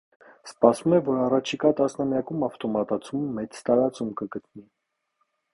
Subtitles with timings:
[0.51, 4.67] Սպասվում է, որ առաջիկա տասնամյակում ավտոմատացումը մեծ տարածում կգտնի։